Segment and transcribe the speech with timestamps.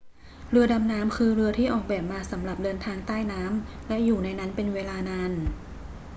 [0.49, 5.31] เรือดำน้ำคือเรือที่ออกแบบมาสำหรับเดินทางใต้น้ำและอยู่ในนั้นเป็นเวลานาน